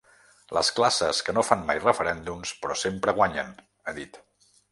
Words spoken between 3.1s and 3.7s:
guanyen,